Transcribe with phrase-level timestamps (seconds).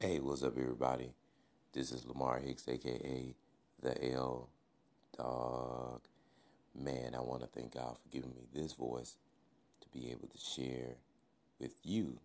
[0.00, 1.10] Hey, what's up, everybody?
[1.72, 3.34] This is Lamar Hicks, aka
[3.82, 4.48] the L
[5.16, 6.02] Dog.
[6.72, 9.16] Man, I want to thank God for giving me this voice
[9.80, 10.94] to be able to share
[11.58, 12.16] with you,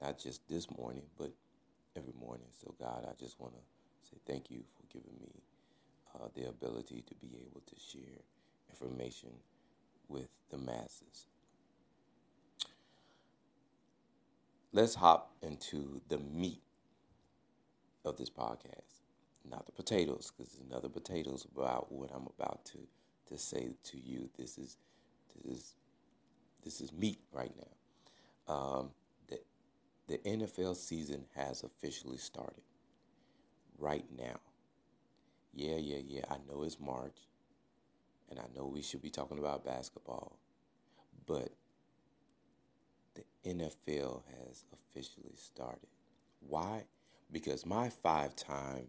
[0.00, 1.32] not just this morning, but
[1.94, 2.46] every morning.
[2.58, 3.60] So, God, I just want to
[4.10, 5.42] say thank you for giving me
[6.14, 8.22] uh, the ability to be able to share
[8.70, 9.28] information
[10.08, 11.26] with the masses.
[14.72, 16.62] Let's hop into the meat
[18.04, 19.02] of this podcast,
[19.48, 22.78] not the potatoes, because there's another potatoes about what I'm about to
[23.28, 24.30] to say to you.
[24.38, 24.78] This is
[25.34, 25.74] this is
[26.64, 28.54] this is meat right now.
[28.54, 28.90] Um,
[29.28, 29.40] the
[30.08, 32.62] the NFL season has officially started
[33.78, 34.40] right now.
[35.54, 36.24] Yeah, yeah, yeah.
[36.30, 37.18] I know it's March,
[38.30, 40.38] and I know we should be talking about basketball,
[41.26, 41.52] but
[43.46, 45.88] NFL has officially started.
[46.40, 46.84] Why?
[47.30, 48.88] Because my five time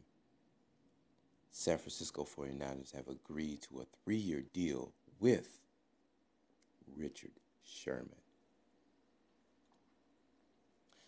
[1.51, 5.59] San Francisco 49ers have agreed to a three year deal with
[6.97, 7.31] Richard
[7.63, 8.09] Sherman.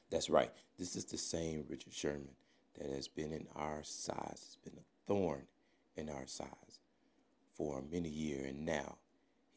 [0.10, 0.52] That's right.
[0.78, 2.36] This is the same Richard Sherman
[2.80, 5.48] that has been in our size, has been a thorn
[5.98, 6.80] in our size
[7.54, 8.98] for many years, and now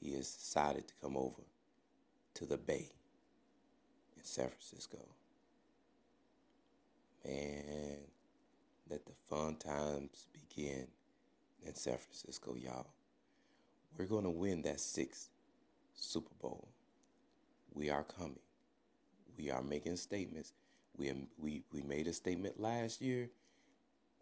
[0.00, 1.42] he has decided to come over
[2.34, 2.90] to the Bay
[4.18, 4.98] in San Francisco.
[7.24, 7.98] Man,
[8.90, 10.86] let the fun times begin
[11.64, 12.86] in San Francisco, y'all.
[13.96, 15.28] We're going to win that sixth
[15.94, 16.68] Super Bowl.
[17.74, 18.38] We are coming.
[19.36, 20.52] We are making statements.
[20.96, 23.30] We, we, we made a statement last year.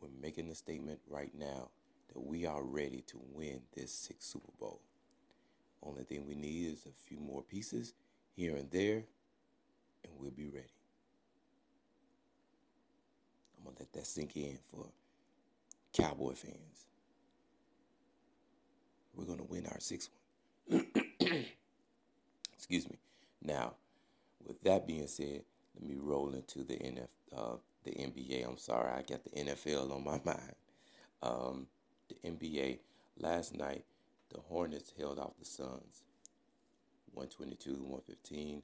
[0.01, 1.71] We're making a statement right now
[2.13, 4.81] that we are ready to win this sixth Super Bowl.
[5.83, 7.95] Only thing we need is a few more pieces
[8.35, 9.05] here and there,
[10.07, 10.67] and we'll be ready.
[13.57, 14.87] I'm going to let that sink in for
[15.93, 16.87] Cowboy fans.
[19.15, 20.11] We're going to win our sixth
[20.69, 20.87] one.
[22.55, 22.97] Excuse me.
[23.43, 23.75] Now,
[24.47, 25.43] with that being said,
[25.75, 28.47] let me roll into the NF, uh, the NBA.
[28.47, 30.55] I'm sorry, I got the NFL on my mind.
[31.23, 31.67] Um,
[32.09, 32.79] the NBA
[33.19, 33.85] last night,
[34.33, 36.03] the Hornets held off the Suns,
[37.15, 38.63] 122 115,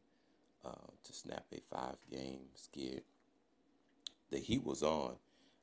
[0.65, 3.03] uh, to snap a five-game skid.
[4.31, 5.17] The heat was on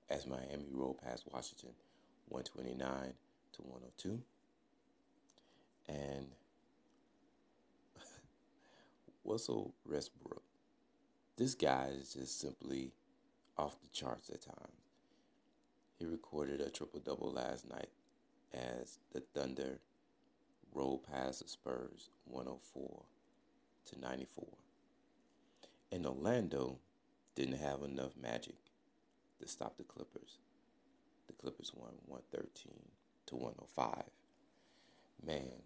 [0.10, 1.72] as Miami rolled past Washington,
[2.30, 3.14] 129
[3.54, 4.22] to 102,
[5.88, 6.28] and
[9.24, 10.44] Russell Westbrook.
[11.38, 12.92] This guy is just simply
[13.58, 14.90] off the charts at times.
[15.98, 17.90] He recorded a triple double last night
[18.54, 19.80] as the Thunder
[20.74, 23.04] rolled past the Spurs 104
[23.86, 24.46] to 94.
[25.92, 26.80] And Orlando
[27.36, 28.56] didn't have enough magic
[29.40, 30.38] to stop the Clippers.
[31.28, 32.74] The Clippers won 113
[33.28, 34.04] to 105.
[35.26, 35.64] Man,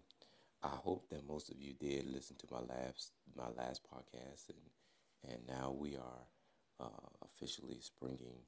[0.62, 5.32] I hope that most of you did listen to my last my last podcast, and
[5.32, 6.26] and now we are
[6.80, 8.40] uh, officially springing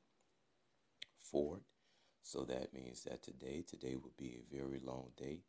[1.18, 1.62] forward.
[2.22, 5.42] So that means that today, today will be a very long day.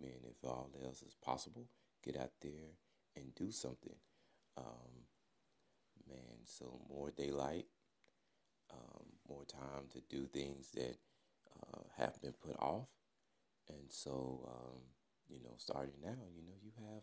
[0.00, 1.66] Man, if all else is possible,
[2.02, 2.72] get out there
[3.16, 3.94] and do something.
[4.56, 5.04] Um,
[6.08, 7.66] man, so more daylight,
[8.72, 10.96] um, more time to do things that
[11.60, 12.88] uh, have been put off,
[13.68, 14.48] and so.
[14.48, 14.80] Um,
[15.32, 17.02] you know, starting now, you know, you have,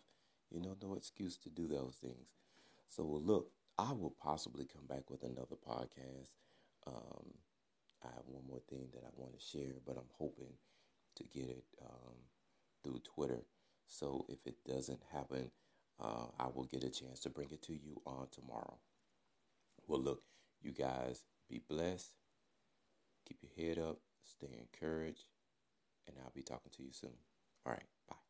[0.51, 2.29] you know, no excuse to do those things.
[2.87, 6.35] So, well, look, I will possibly come back with another podcast.
[6.85, 7.33] Um,
[8.03, 10.53] I have one more thing that I want to share, but I'm hoping
[11.15, 12.15] to get it um,
[12.83, 13.45] through Twitter.
[13.87, 15.49] So, if it doesn't happen,
[16.01, 18.77] uh, I will get a chance to bring it to you on tomorrow.
[19.87, 20.23] Well, look,
[20.61, 22.13] you guys be blessed.
[23.27, 23.99] Keep your head up.
[24.23, 25.25] Stay encouraged.
[26.07, 27.17] And I'll be talking to you soon.
[27.65, 27.83] All right.
[28.07, 28.28] Bye.